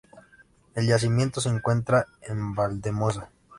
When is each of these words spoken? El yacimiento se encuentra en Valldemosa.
El 0.73 0.87
yacimiento 0.87 1.39
se 1.41 1.49
encuentra 1.49 2.07
en 2.23 2.55
Valldemosa. 2.55 3.29